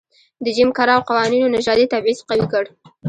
د 0.43 0.45
جېم 0.55 0.69
کراو 0.77 1.05
قوانینو 1.09 1.53
نژادي 1.55 1.85
تبعیض 1.93 2.19
قوي 2.29 2.45
کړ. 2.53 2.63